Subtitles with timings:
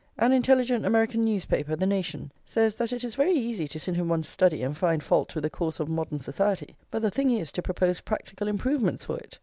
[0.17, 4.07] An intelligent American newspaper, the Nation, says that it is very easy to sit in
[4.09, 7.51] one's study and find fault with the course of modern society, but the thing is
[7.51, 9.37] to propose practical improvements for it.